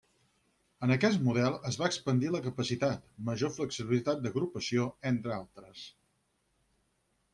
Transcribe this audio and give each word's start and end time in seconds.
En 0.85 0.93
aquest 0.95 1.19
model 1.25 1.57
es 1.71 1.77
va 1.81 1.89
expandir 1.91 2.31
la 2.35 2.41
capacitat, 2.47 3.05
major 3.27 3.53
flexibilitat 3.59 4.25
d'agrupació, 4.25 4.89
entre 5.11 5.37
altres. 5.37 5.85